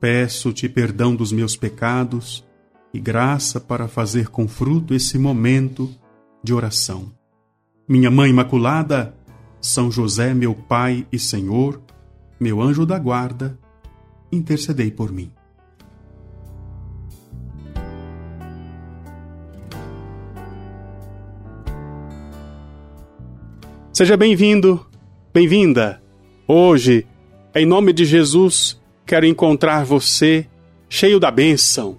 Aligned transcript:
Peço-te 0.00 0.66
perdão 0.66 1.14
dos 1.14 1.30
meus 1.30 1.54
pecados 1.56 2.42
e 2.92 2.98
graça 2.98 3.60
para 3.60 3.86
fazer 3.86 4.28
com 4.28 4.48
fruto 4.48 4.94
esse 4.94 5.18
momento 5.18 5.94
de 6.42 6.54
oração. 6.54 7.12
Minha 7.86 8.10
Mãe 8.10 8.30
Imaculada, 8.30 9.14
São 9.60 9.90
José, 9.90 10.32
meu 10.32 10.54
Pai 10.54 11.06
e 11.12 11.18
Senhor, 11.18 11.82
meu 12.40 12.62
anjo 12.62 12.86
da 12.86 12.98
guarda, 12.98 13.58
intercedei 14.32 14.90
por 14.90 15.12
mim. 15.12 15.30
Seja 23.92 24.16
bem-vindo, 24.16 24.86
bem-vinda. 25.30 26.00
Hoje, 26.48 27.06
em 27.54 27.66
nome 27.66 27.92
de 27.92 28.06
Jesus, 28.06 28.79
quero 29.10 29.26
encontrar 29.26 29.84
você 29.84 30.46
cheio 30.88 31.18
da 31.18 31.32
bênção, 31.32 31.98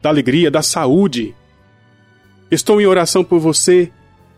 da 0.00 0.10
alegria, 0.10 0.48
da 0.48 0.62
saúde. 0.62 1.34
Estou 2.52 2.80
em 2.80 2.86
oração 2.86 3.24
por 3.24 3.40
você 3.40 3.90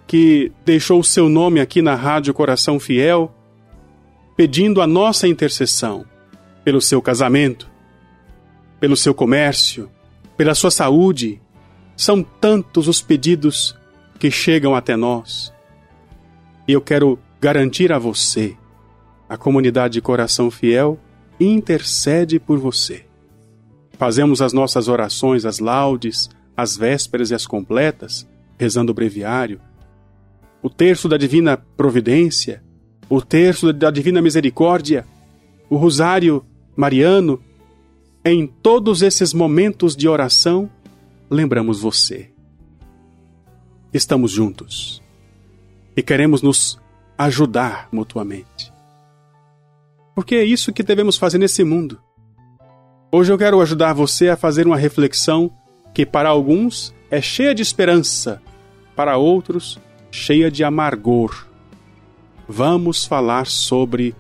que 0.06 0.50
deixou 0.64 1.00
o 1.00 1.04
seu 1.04 1.28
nome 1.28 1.60
aqui 1.60 1.82
na 1.82 1.94
Rádio 1.94 2.32
Coração 2.32 2.80
Fiel, 2.80 3.30
pedindo 4.34 4.80
a 4.80 4.86
nossa 4.86 5.28
intercessão 5.28 6.06
pelo 6.64 6.80
seu 6.80 7.02
casamento, 7.02 7.70
pelo 8.80 8.96
seu 8.96 9.12
comércio, 9.12 9.90
pela 10.34 10.54
sua 10.54 10.70
saúde. 10.70 11.42
São 11.94 12.22
tantos 12.22 12.88
os 12.88 13.02
pedidos 13.02 13.76
que 14.18 14.30
chegam 14.30 14.74
até 14.74 14.96
nós. 14.96 15.52
E 16.66 16.72
eu 16.72 16.80
quero 16.80 17.18
garantir 17.38 17.92
a 17.92 17.98
você, 17.98 18.56
a 19.28 19.36
comunidade 19.36 19.92
de 19.92 20.00
coração 20.00 20.50
fiel 20.50 20.98
intercede 21.46 22.38
por 22.38 22.58
você. 22.58 23.04
Fazemos 23.98 24.42
as 24.42 24.52
nossas 24.52 24.88
orações, 24.88 25.44
as 25.44 25.58
laudes, 25.58 26.28
as 26.56 26.76
vésperas 26.76 27.30
e 27.30 27.34
as 27.34 27.46
completas, 27.46 28.26
rezando 28.58 28.92
o 28.92 28.94
breviário, 28.94 29.60
o 30.62 30.70
terço 30.70 31.08
da 31.08 31.16
divina 31.16 31.56
providência, 31.56 32.62
o 33.08 33.20
terço 33.20 33.72
da 33.72 33.90
divina 33.90 34.22
misericórdia, 34.22 35.06
o 35.68 35.76
rosário 35.76 36.44
mariano. 36.76 37.40
Em 38.24 38.46
todos 38.46 39.02
esses 39.02 39.34
momentos 39.34 39.94
de 39.94 40.08
oração, 40.08 40.70
lembramos 41.30 41.80
você. 41.80 42.30
Estamos 43.92 44.32
juntos 44.32 45.02
e 45.96 46.02
queremos 46.02 46.42
nos 46.42 46.80
ajudar 47.16 47.88
mutuamente. 47.92 48.73
Porque 50.14 50.36
é 50.36 50.44
isso 50.44 50.72
que 50.72 50.82
devemos 50.82 51.16
fazer 51.16 51.38
nesse 51.38 51.64
mundo. 51.64 52.00
Hoje 53.10 53.32
eu 53.32 53.38
quero 53.38 53.60
ajudar 53.60 53.92
você 53.92 54.28
a 54.28 54.36
fazer 54.36 54.66
uma 54.66 54.76
reflexão 54.76 55.50
que 55.94 56.06
para 56.06 56.28
alguns 56.28 56.94
é 57.10 57.20
cheia 57.20 57.54
de 57.54 57.62
esperança, 57.62 58.40
para 58.96 59.16
outros 59.16 59.78
cheia 60.10 60.50
de 60.50 60.62
amargor. 60.62 61.46
Vamos 62.48 63.04
falar 63.04 63.46
sobre 63.46 64.14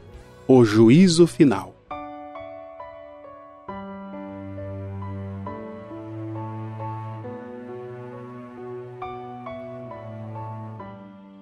o 0.48 0.64
juízo 0.64 1.26
final. 1.26 1.74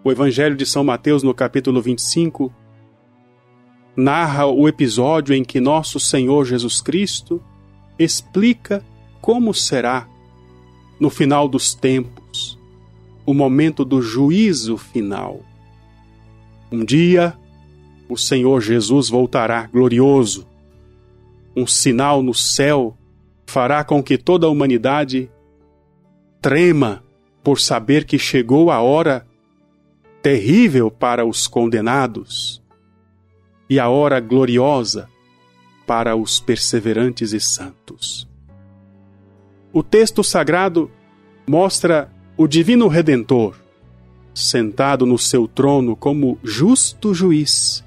O 0.04 0.10
Evangelho 0.10 0.56
de 0.56 0.66
São 0.66 0.82
Mateus, 0.82 1.22
no 1.22 1.32
capítulo 1.32 1.80
25, 1.80 2.52
narra 3.96 4.46
o 4.46 4.66
episódio 4.66 5.34
em 5.34 5.44
que 5.44 5.60
nosso 5.60 6.00
Senhor 6.00 6.44
Jesus 6.44 6.80
Cristo 6.80 7.42
explica 7.98 8.82
como 9.20 9.52
será, 9.52 10.08
no 10.98 11.10
final 11.10 11.46
dos 11.48 11.74
tempos, 11.74 12.58
o 13.24 13.34
momento 13.34 13.84
do 13.84 14.00
juízo 14.00 14.76
final. 14.76 15.40
Um 16.70 16.84
dia, 16.84 17.36
o 18.08 18.16
Senhor 18.16 18.60
Jesus 18.60 19.08
voltará 19.08 19.66
glorioso. 19.66 20.46
Um 21.54 21.66
sinal 21.66 22.22
no 22.22 22.32
céu 22.32 22.96
fará 23.46 23.84
com 23.84 24.02
que 24.02 24.16
toda 24.16 24.46
a 24.46 24.50
humanidade 24.50 25.30
trema 26.40 27.04
por 27.44 27.60
saber 27.60 28.04
que 28.04 28.18
chegou 28.18 28.70
a 28.70 28.80
hora 28.80 29.26
terrível 30.22 30.90
para 30.90 31.26
os 31.26 31.46
condenados 31.46 32.61
e 33.72 33.80
a 33.80 33.88
hora 33.88 34.20
gloriosa 34.20 35.08
para 35.86 36.14
os 36.14 36.38
perseverantes 36.38 37.32
e 37.32 37.40
santos. 37.40 38.28
O 39.72 39.82
texto 39.82 40.22
sagrado 40.22 40.90
mostra 41.48 42.12
o 42.36 42.46
Divino 42.46 42.86
Redentor 42.86 43.56
sentado 44.34 45.06
no 45.06 45.16
seu 45.16 45.48
trono 45.48 45.96
como 45.96 46.38
justo 46.44 47.14
juiz 47.14 47.82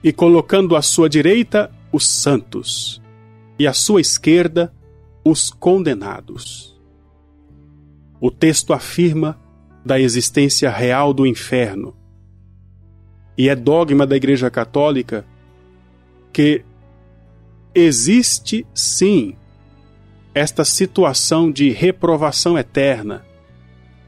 e 0.00 0.12
colocando 0.12 0.76
à 0.76 0.82
sua 0.82 1.08
direita 1.08 1.72
os 1.90 2.06
santos 2.06 3.02
e 3.58 3.66
à 3.66 3.72
sua 3.72 4.00
esquerda 4.00 4.72
os 5.24 5.50
condenados. 5.50 6.80
O 8.20 8.30
texto 8.30 8.72
afirma 8.72 9.40
da 9.84 9.98
existência 9.98 10.70
real 10.70 11.12
do 11.12 11.26
inferno. 11.26 11.96
E 13.36 13.48
é 13.48 13.56
dogma 13.56 14.06
da 14.06 14.16
Igreja 14.16 14.50
Católica 14.50 15.24
que 16.32 16.64
existe 17.74 18.66
sim 18.74 19.36
esta 20.34 20.64
situação 20.64 21.50
de 21.50 21.70
reprovação 21.70 22.58
eterna. 22.58 23.24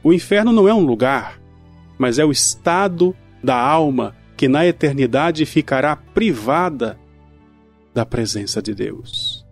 O 0.02 0.12
inferno 0.12 0.52
não 0.52 0.68
é 0.68 0.74
um 0.74 0.84
lugar, 0.84 1.40
mas 1.98 2.18
é 2.18 2.24
o 2.24 2.32
estado 2.32 3.14
da 3.42 3.56
alma 3.56 4.14
que 4.36 4.48
na 4.48 4.66
eternidade 4.66 5.46
ficará 5.46 5.96
privada 5.96 6.98
da 7.94 8.04
presença 8.04 8.60
de 8.60 8.74
Deus. 8.74 9.46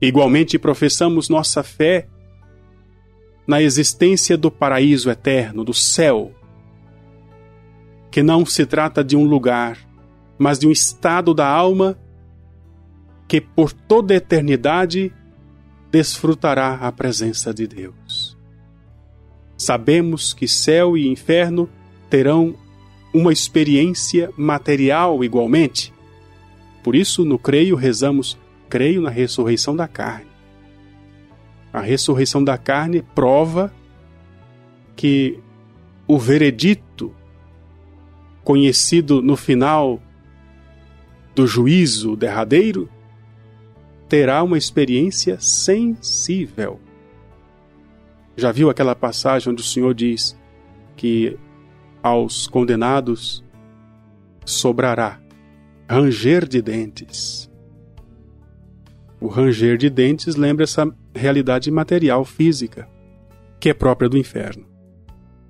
Igualmente 0.00 0.58
professamos 0.58 1.28
nossa 1.28 1.62
fé 1.62 2.08
na 3.46 3.60
existência 3.60 4.36
do 4.36 4.50
paraíso 4.50 5.10
eterno, 5.10 5.64
do 5.64 5.74
céu, 5.74 6.32
que 8.10 8.22
não 8.22 8.44
se 8.44 8.66
trata 8.66 9.04
de 9.04 9.16
um 9.16 9.24
lugar, 9.24 9.78
mas 10.38 10.58
de 10.58 10.66
um 10.66 10.70
estado 10.70 11.32
da 11.32 11.46
alma 11.46 11.98
que 13.28 13.40
por 13.40 13.72
toda 13.72 14.12
a 14.12 14.16
eternidade 14.16 15.12
desfrutará 15.90 16.74
a 16.74 16.90
presença 16.90 17.54
de 17.54 17.66
Deus. 17.66 18.36
Sabemos 19.56 20.32
que 20.32 20.48
céu 20.48 20.96
e 20.96 21.06
inferno 21.06 21.68
terão 22.08 22.56
uma 23.12 23.32
experiência 23.32 24.30
material 24.36 25.22
igualmente. 25.22 25.92
Por 26.82 26.96
isso, 26.96 27.24
no 27.24 27.38
creio, 27.38 27.76
rezamos: 27.76 28.38
creio 28.68 29.02
na 29.02 29.10
ressurreição 29.10 29.76
da 29.76 29.86
carne. 29.86 30.30
A 31.72 31.80
ressurreição 31.80 32.42
da 32.42 32.56
carne 32.58 33.02
prova 33.14 33.72
que 34.96 35.38
o 36.06 36.18
veredito 36.18 37.14
conhecido 38.44 39.22
no 39.22 39.36
final 39.36 40.00
do 41.34 41.46
juízo 41.46 42.16
derradeiro 42.16 42.88
terá 44.08 44.42
uma 44.42 44.58
experiência 44.58 45.38
sensível. 45.40 46.80
Já 48.36 48.50
viu 48.50 48.68
aquela 48.68 48.94
passagem 48.94 49.52
onde 49.52 49.62
o 49.62 49.64
Senhor 49.64 49.94
diz 49.94 50.36
que 50.96 51.38
aos 52.02 52.46
condenados 52.46 53.44
sobrará 54.44 55.20
ranger 55.88 56.48
de 56.48 56.60
dentes? 56.60 57.50
O 59.20 59.28
ranger 59.28 59.76
de 59.76 59.90
dentes 59.90 60.34
lembra 60.34 60.64
essa 60.64 60.90
realidade 61.14 61.70
material 61.70 62.24
física, 62.24 62.88
que 63.60 63.68
é 63.68 63.74
própria 63.74 64.08
do 64.08 64.16
inferno. 64.16 64.66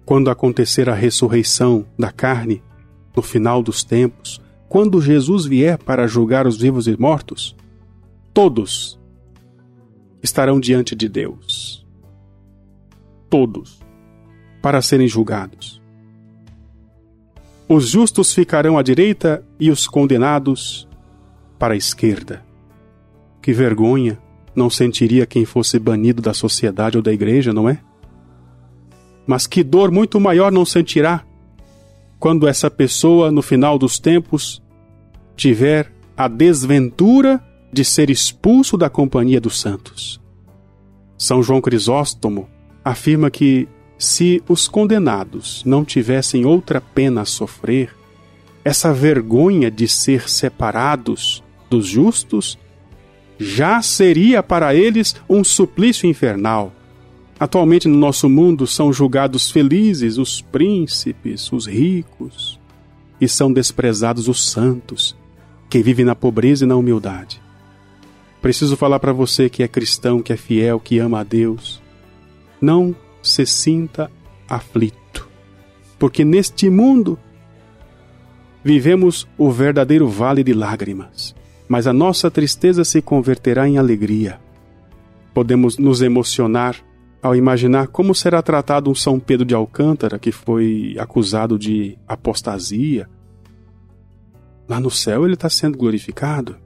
Quando 0.05 0.29
acontecer 0.29 0.91
a 0.91 0.95
ressurreição 0.95 1.87
da 1.97 2.11
carne, 2.11 2.63
no 3.15 3.23
final 3.23 3.63
dos 3.63 3.83
tempos, 3.83 4.41
quando 4.69 5.01
Jesus 5.01 5.47
vier 5.47 5.79
para 5.79 6.07
julgar 6.07 6.47
os 6.47 6.59
vivos 6.59 6.87
e 6.87 6.97
mortos, 6.97 7.57
todos 8.33 9.01
estarão 10.23 10.61
diante 10.61 10.95
de 10.95 11.09
Deus. 11.09 11.87
Todos, 13.29 13.81
para 14.63 14.83
serem 14.83 15.09
julgados. 15.09 15.81
Os 17.69 17.89
justos 17.89 18.35
ficarão 18.35 18.77
à 18.77 18.83
direita 18.83 19.45
e 19.59 19.71
os 19.71 19.87
condenados 19.87 20.89
para 21.59 21.75
a 21.75 21.77
esquerda. 21.77 22.45
Que 23.41 23.53
vergonha 23.53 24.19
não 24.55 24.69
sentiria 24.69 25.27
quem 25.27 25.45
fosse 25.45 25.79
banido 25.79 26.21
da 26.21 26.35
sociedade 26.35 26.97
ou 26.97 27.03
da 27.03 27.13
igreja, 27.13 27.53
não 27.53 27.69
é? 27.69 27.81
Mas 29.27 29.47
que 29.47 29.63
dor 29.63 29.91
muito 29.91 30.19
maior 30.19 30.51
não 30.51 30.65
sentirá 30.65 31.25
quando 32.21 32.47
essa 32.47 32.71
pessoa, 32.71 33.33
no 33.33 33.41
final 33.41 33.79
dos 33.79 33.99
tempos, 33.99 34.63
tiver 35.35 35.91
a 36.15 36.29
desventura 36.29 37.43
de 37.73 37.83
ser 37.83 38.11
expulso 38.11 38.77
da 38.77 38.91
companhia 38.91 39.41
dos 39.41 39.59
santos. 39.59 40.21
São 41.17 41.43
João 41.43 41.63
Crisóstomo 41.63 42.47
afirma 42.85 43.31
que 43.31 43.67
se 43.97 44.43
os 44.47 44.69
condenados 44.69 45.63
não 45.65 45.83
tivessem 45.83 46.45
outra 46.45 46.81
pena 46.81 47.23
a 47.23 47.25
sofrer, 47.25 47.95
essa 48.63 48.93
vergonha 48.93 49.71
de 49.71 49.89
ser 49.89 50.29
separados 50.29 51.43
dos 51.71 51.87
justos 51.87 52.59
já 53.39 53.81
seria 53.81 54.43
para 54.43 54.75
eles 54.75 55.17
um 55.27 55.43
suplício 55.43 56.09
infernal. 56.09 56.71
Atualmente 57.41 57.89
no 57.89 57.97
nosso 57.97 58.29
mundo 58.29 58.67
são 58.67 58.93
julgados 58.93 59.51
felizes 59.51 60.19
os 60.19 60.43
príncipes, 60.43 61.51
os 61.51 61.67
ricos, 61.67 62.61
e 63.19 63.27
são 63.27 63.51
desprezados 63.51 64.29
os 64.29 64.51
santos, 64.51 65.17
que 65.71 65.83
vivem 65.83 66.05
na 66.05 66.15
pobreza 66.15 66.65
e 66.65 66.69
na 66.69 66.77
humildade. 66.77 67.41
Preciso 68.43 68.77
falar 68.77 69.01
para 69.01 69.13
você 69.13 69.49
que 69.49 69.63
é 69.63 69.69
cristão, 69.69 70.21
que 70.21 70.35
é 70.35 70.37
fiel, 70.37 70.79
que 70.79 70.99
ama 70.99 71.21
a 71.21 71.25
Deus. 71.25 71.81
Não 72.61 72.95
se 73.23 73.47
sinta 73.47 74.11
aflito, 74.47 75.27
porque 75.99 76.25
neste 76.25 76.69
mundo 76.69 77.19
vivemos 78.63 79.27
o 79.39 79.51
verdadeiro 79.51 80.07
vale 80.07 80.45
de 80.45 80.53
lágrimas 80.53 81.35
mas 81.71 81.87
a 81.87 81.93
nossa 81.93 82.29
tristeza 82.29 82.83
se 82.83 83.01
converterá 83.01 83.69
em 83.69 83.79
alegria. 83.79 84.41
Podemos 85.33 85.79
nos 85.79 86.03
emocionar 86.03 86.75
ao 87.23 87.37
imaginar 87.37 87.89
como 87.89 88.15
será 88.15 88.41
tratado 88.43 88.91
um 88.91 88.95
São 88.95 89.21
Pedro 89.21 89.45
de 89.45 89.55
Alcântara 89.55 90.19
que 90.19 90.33
foi 90.33 90.97
acusado 90.99 91.59
de 91.59 91.99
apostasia. 92.09 93.09
Lá 94.69 94.81
no 94.81 94.91
céu 94.91 95.25
ele 95.25 95.35
está 95.35 95.51
sendo 95.51 95.77
glorificado. 95.77 96.57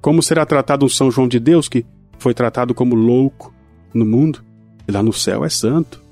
Como 0.00 0.22
será 0.22 0.46
tratado 0.46 0.86
um 0.86 0.88
São 0.88 1.10
João 1.10 1.26
de 1.26 1.40
Deus 1.40 1.68
que 1.68 1.84
foi 2.18 2.32
tratado 2.32 2.74
como 2.74 2.94
louco 2.94 3.52
no 3.92 4.04
mundo 4.04 4.44
e 4.86 4.92
lá 4.92 5.02
no 5.02 5.12
céu 5.12 5.44
é 5.44 5.48
santo? 5.48 6.02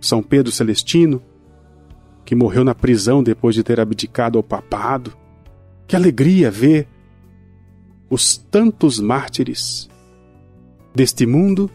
São 0.00 0.22
Pedro 0.22 0.50
Celestino, 0.50 1.22
que 2.24 2.34
morreu 2.34 2.64
na 2.64 2.74
prisão 2.74 3.22
depois 3.22 3.54
de 3.54 3.62
ter 3.62 3.78
abdicado 3.78 4.38
ao 4.38 4.42
papado, 4.42 5.12
que 5.86 5.94
alegria 5.94 6.50
ver 6.50 6.88
os 8.08 8.36
tantos 8.36 8.98
mártires 8.98 9.88
deste 10.94 11.26
mundo 11.26 11.70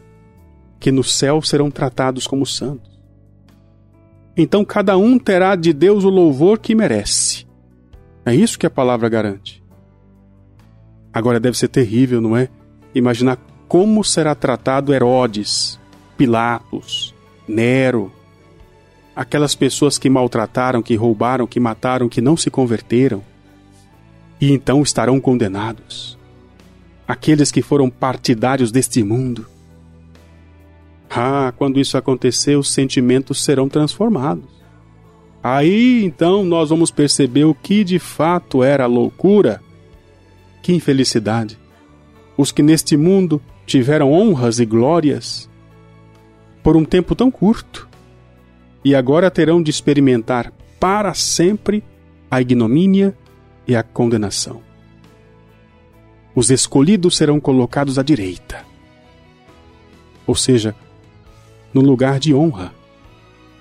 que 0.79 0.91
no 0.91 1.03
céu 1.03 1.41
serão 1.41 1.71
tratados 1.71 2.27
como 2.27 2.45
santos. 2.45 2.97
Então 4.35 4.63
cada 4.63 4.97
um 4.97 5.17
terá 5.17 5.55
de 5.55 5.73
Deus 5.73 6.03
o 6.03 6.09
louvor 6.09 6.59
que 6.59 6.75
merece. 6.75 7.45
É 8.25 8.35
isso 8.35 8.59
que 8.59 8.65
a 8.65 8.69
palavra 8.69 9.09
garante. 9.09 9.63
Agora 11.11 11.39
deve 11.39 11.57
ser 11.57 11.69
terrível, 11.69 12.21
não 12.21 12.37
é? 12.37 12.49
Imaginar 12.93 13.37
como 13.67 14.03
será 14.03 14.35
tratado 14.35 14.93
Herodes, 14.93 15.79
Pilatos, 16.15 17.13
Nero, 17.47 18.11
aquelas 19.15 19.55
pessoas 19.55 19.97
que 19.97 20.09
maltrataram, 20.09 20.83
que 20.83 20.95
roubaram, 20.95 21.47
que 21.47 21.59
mataram, 21.59 22.07
que 22.07 22.21
não 22.21 22.37
se 22.37 22.51
converteram 22.51 23.23
e 24.39 24.51
então 24.51 24.81
estarão 24.81 25.19
condenados. 25.19 26.17
Aqueles 27.07 27.51
que 27.51 27.61
foram 27.61 27.89
partidários 27.89 28.71
deste 28.71 29.03
mundo. 29.03 29.47
Ah, 31.09 31.53
quando 31.57 31.79
isso 31.79 31.97
acontecer, 31.97 32.57
os 32.57 32.71
sentimentos 32.71 33.43
serão 33.43 33.69
transformados. 33.69 34.45
Aí 35.41 36.03
então 36.03 36.43
nós 36.43 36.69
vamos 36.69 36.91
perceber 36.91 37.45
o 37.45 37.55
que 37.55 37.83
de 37.83 37.99
fato 37.99 38.63
era 38.63 38.85
loucura. 38.85 39.61
Que 40.61 40.73
infelicidade! 40.73 41.57
Os 42.37 42.51
que 42.51 42.61
neste 42.61 42.97
mundo 42.97 43.41
tiveram 43.65 44.11
honras 44.11 44.59
e 44.59 44.65
glórias 44.65 45.49
por 46.61 46.75
um 46.75 46.83
tempo 46.83 47.15
tão 47.15 47.31
curto 47.31 47.87
e 48.83 48.93
agora 48.93 49.31
terão 49.31 49.61
de 49.61 49.71
experimentar 49.71 50.51
para 50.79 51.13
sempre 51.13 51.83
a 52.29 52.41
ignomínia 52.41 53.15
e 53.67 53.75
a 53.75 53.83
condenação. 53.83 54.61
Os 56.35 56.51
escolhidos 56.51 57.17
serão 57.17 57.39
colocados 57.39 57.97
à 57.97 58.03
direita, 58.03 58.65
ou 60.25 60.35
seja, 60.35 60.75
no 61.73 61.81
lugar 61.81 62.19
de 62.19 62.33
honra. 62.33 62.73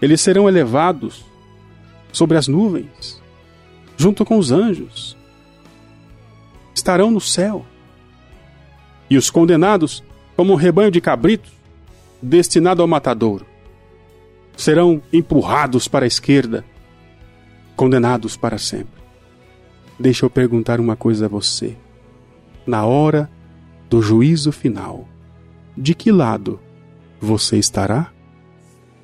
Eles 0.01 0.21
serão 0.21 0.49
elevados 0.49 1.25
sobre 2.13 2.37
as 2.37 2.49
nuvens, 2.49 3.21
junto 3.97 4.25
com 4.25 4.39
os 4.39 4.51
anjos. 4.51 5.17
Estarão 6.75 7.11
no 7.11 7.21
céu. 7.21 7.65
E 9.09 9.17
os 9.17 9.31
condenados, 9.31 10.03
como 10.37 10.53
um 10.53 10.57
rebanho 10.57 10.91
de 10.91 11.01
cabritos, 11.01 11.53
destinado 12.21 12.83
ao 12.83 12.89
matadouro, 12.89 13.47
serão 14.57 15.03
empurrados 15.13 15.87
para 15.87 16.05
a 16.05 16.09
esquerda, 16.09 16.65
condenados 17.77 18.37
para 18.37 18.59
sempre. 18.59 19.03
Deixa 19.99 20.25
eu 20.25 20.31
perguntar 20.31 20.81
uma 20.81 20.97
coisa 20.97 21.27
a 21.27 21.29
você. 21.29 21.77
Na 22.67 22.85
hora 22.85 23.31
do 23.89 24.03
juízo 24.03 24.51
final, 24.51 25.07
de 25.77 25.95
que 25.95 26.11
lado 26.11 26.59
você 27.21 27.59
estará? 27.59 28.13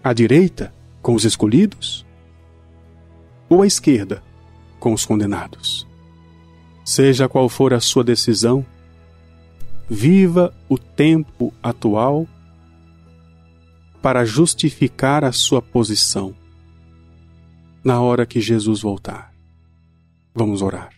À 0.02 0.12
direita, 0.12 0.74
com 1.00 1.14
os 1.14 1.24
escolhidos? 1.24 2.06
Ou 3.48 3.62
à 3.62 3.66
esquerda, 3.66 4.22
com 4.78 4.92
os 4.92 5.04
condenados? 5.04 5.86
Seja 6.84 7.28
qual 7.28 7.48
for 7.48 7.72
a 7.72 7.80
sua 7.80 8.02
decisão, 8.02 8.64
viva 9.88 10.54
o 10.68 10.76
tempo 10.78 11.52
atual 11.62 12.26
para 14.00 14.24
justificar 14.24 15.24
a 15.24 15.30
sua 15.30 15.62
posição 15.62 16.34
na 17.84 18.00
hora 18.00 18.26
que 18.26 18.40
Jesus 18.40 18.80
voltar. 18.80 19.32
Vamos 20.34 20.62
orar. 20.62 20.91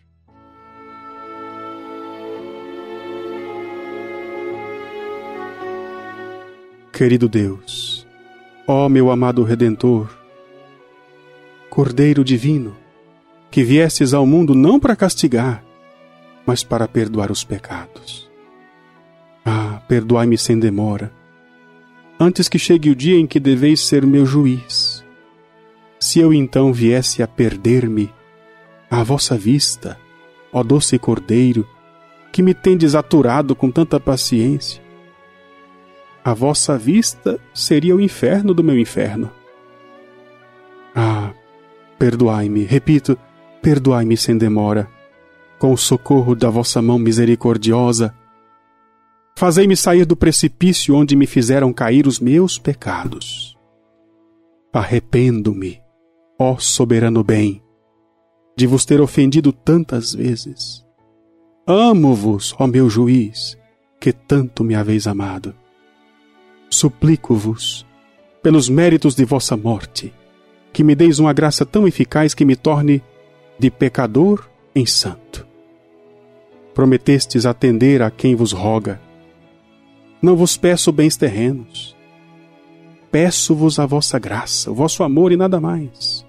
Querido 6.97 7.29
Deus, 7.29 8.07
ó 8.69 8.89
meu 8.89 9.11
amado 9.11 9.43
Redentor, 9.43 10.17
Cordeiro 11.69 12.23
Divino, 12.23 12.77
que 13.51 13.65
viestes 13.65 14.15
ao 14.15 14.25
mundo 14.25 14.55
não 14.55 14.79
para 14.79 14.95
castigar, 14.95 15.65
mas 16.47 16.63
para 16.63 16.87
perdoar 16.87 17.33
os 17.33 17.43
pecados. 17.43 18.31
Ah, 19.45 19.83
perdoai-me 19.89 20.39
sem 20.39 20.57
demora, 20.57 21.13
antes 22.19 22.49
que 22.49 22.61
chegue 22.61 22.91
o 22.91 22.95
dia 22.95 23.19
em 23.19 23.27
que 23.27 23.41
deveis 23.41 23.81
ser 23.81 24.07
meu 24.07 24.25
juiz. 24.25 25.05
Se 25.99 26.21
eu 26.21 26.33
então 26.33 26.73
viesse 26.73 27.25
a 27.25 27.27
perder-me, 27.27 28.09
à 28.89 29.03
vossa 29.03 29.37
vista, 29.37 29.99
ó 30.53 30.63
doce 30.63 30.97
Cordeiro, 30.97 31.67
que 32.31 32.41
me 32.41 32.55
tendes 32.55 32.95
aturado 32.95 33.57
com 33.57 33.69
tanta 33.69 33.99
paciência. 33.99 34.84
A 36.25 36.33
vossa 36.33 36.79
vista 36.79 37.39
seria 37.53 37.95
o 37.95 38.01
inferno 38.01 38.55
do 38.55 38.65
meu 38.65 38.79
inferno. 38.79 39.31
Ah, 40.95 41.35
perdoai-me, 41.99 42.65
repito, 42.65 43.19
perdoai-me 43.61 44.17
sem 44.17 44.39
demora, 44.39 44.89
com 45.59 45.71
o 45.71 45.77
socorro 45.77 46.35
da 46.35 46.49
vossa 46.49 46.81
mão 46.81 46.99
misericordiosa. 46.99 48.15
Fazei-me 49.37 49.77
sair 49.77 50.07
do 50.07 50.17
precipício 50.17 50.97
onde 50.97 51.15
me 51.15 51.27
fizeram 51.27 51.75
cair 51.75 52.07
os 52.07 52.19
meus 52.19 52.59
pecados. 52.59 53.55
Arrependo-me, 54.73 55.83
ó 56.39 56.57
soberano 56.57 57.23
bem, 57.23 57.63
de 58.57 58.67
vos 58.67 58.87
ter 58.87 58.99
ofendido 58.99 59.53
tantas 59.53 60.15
vezes. 60.15 60.83
Amo-vos, 61.67 62.55
ó 62.59 62.67
meu 62.67 62.89
juiz, 62.89 63.59
que 64.01 64.11
tanto 64.11 64.65
me 64.65 64.75
haveis 64.75 65.07
amado. 65.07 65.55
Suplico-vos, 66.75 67.87
pelos 68.43 68.69
méritos 68.69 69.15
de 69.15 69.25
vossa 69.25 69.57
morte, 69.57 70.13
que 70.73 70.83
me 70.83 70.97
deis 70.97 71.21
uma 71.21 71.33
graça 71.33 71.65
tão 71.65 71.87
eficaz 71.87 72.35
que 72.35 72.45
me 72.45 72.57
torne 72.57 73.01
de 73.57 73.71
pecador 73.71 74.45
em 74.75 74.85
santo. 74.85 75.47
Prometestes 76.75 77.47
atender 77.47 78.03
a 78.03 78.11
quem 78.11 78.35
vos 78.35 78.51
roga. 78.51 79.01
Não 80.21 80.35
vos 80.35 80.57
peço 80.57 80.91
bens 80.91 81.17
terrenos. 81.17 81.97
Peço-vos 83.09 83.79
a 83.79 83.87
vossa 83.87 84.19
graça, 84.19 84.69
o 84.73 84.75
vosso 84.75 85.05
amor 85.05 85.31
e 85.31 85.37
nada 85.37 85.61
mais. 85.61 86.27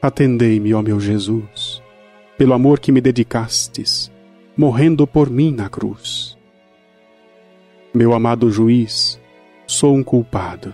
Atendei-me, 0.00 0.72
ó 0.74 0.80
meu 0.80 1.00
Jesus, 1.00 1.82
pelo 2.38 2.54
amor 2.54 2.78
que 2.78 2.92
me 2.92 3.00
dedicastes, 3.00 4.12
morrendo 4.56 5.08
por 5.08 5.28
mim 5.28 5.50
na 5.50 5.68
cruz. 5.68 6.38
Meu 7.92 8.14
amado 8.14 8.48
juiz, 8.48 9.20
sou 9.74 9.94
um 9.94 10.04
culpado, 10.04 10.72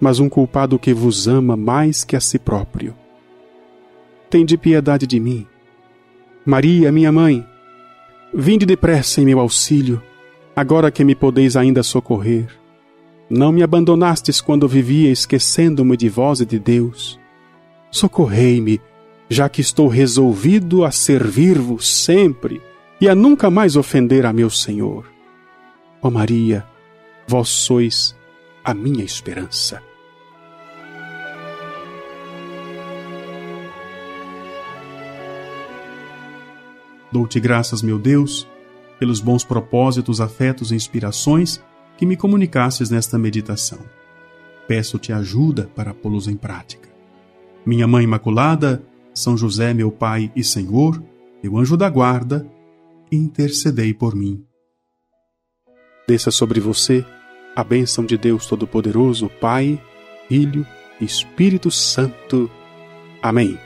mas 0.00 0.18
um 0.18 0.28
culpado 0.28 0.78
que 0.78 0.92
vos 0.92 1.28
ama 1.28 1.56
mais 1.56 2.02
que 2.02 2.16
a 2.16 2.20
si 2.20 2.38
próprio. 2.38 2.94
Tende 4.28 4.56
piedade 4.56 5.06
de 5.06 5.20
mim. 5.20 5.46
Maria, 6.44 6.90
minha 6.90 7.12
mãe, 7.12 7.46
vinde 8.34 8.66
depressa 8.66 9.20
em 9.20 9.24
meu 9.24 9.38
auxílio, 9.38 10.02
agora 10.56 10.90
que 10.90 11.04
me 11.04 11.14
podeis 11.14 11.56
ainda 11.56 11.82
socorrer. 11.82 12.48
Não 13.28 13.52
me 13.52 13.62
abandonastes 13.62 14.40
quando 14.40 14.66
vivia 14.66 15.10
esquecendo-me 15.10 15.96
de 15.96 16.08
vós 16.08 16.40
e 16.40 16.46
de 16.46 16.58
Deus. 16.58 17.18
Socorrei-me, 17.92 18.80
já 19.28 19.48
que 19.48 19.60
estou 19.60 19.86
resolvido 19.86 20.84
a 20.84 20.90
servir-vos 20.90 21.88
sempre 21.88 22.60
e 23.00 23.08
a 23.08 23.14
nunca 23.14 23.48
mais 23.48 23.76
ofender 23.76 24.26
a 24.26 24.32
meu 24.32 24.50
Senhor. 24.50 25.06
Ó 26.02 26.10
Maria, 26.10 26.64
vós 27.30 27.48
sois 27.48 28.16
a 28.64 28.74
minha 28.74 29.04
esperança. 29.04 29.80
Dou-te 37.12 37.38
graças, 37.38 37.82
meu 37.82 38.00
Deus, 38.00 38.48
pelos 38.98 39.20
bons 39.20 39.44
propósitos, 39.44 40.20
afetos 40.20 40.72
e 40.72 40.74
inspirações 40.74 41.62
que 41.96 42.04
me 42.04 42.16
comunicasses 42.16 42.90
nesta 42.90 43.16
meditação. 43.16 43.78
Peço-te 44.66 45.12
ajuda 45.12 45.70
para 45.72 45.94
pô-los 45.94 46.26
em 46.26 46.34
prática. 46.34 46.88
Minha 47.64 47.86
Mãe 47.86 48.02
Imaculada, 48.02 48.82
São 49.14 49.36
José, 49.36 49.72
meu 49.72 49.92
Pai 49.92 50.32
e 50.34 50.42
Senhor, 50.42 51.00
meu 51.40 51.56
anjo 51.56 51.76
da 51.76 51.88
guarda, 51.88 52.44
intercedei 53.12 53.94
por 53.94 54.16
mim. 54.16 54.44
Desça 56.08 56.32
sobre 56.32 56.58
você 56.58 57.06
a 57.54 57.64
bênção 57.64 58.04
de 58.04 58.16
Deus 58.16 58.46
Todo-Poderoso, 58.46 59.28
Pai, 59.40 59.80
Filho 60.28 60.66
e 61.00 61.04
Espírito 61.04 61.70
Santo. 61.70 62.50
Amém. 63.22 63.58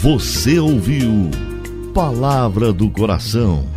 Você 0.00 0.58
ouviu 0.58 1.30
Palavra 1.94 2.72
do 2.72 2.90
Coração 2.90 3.73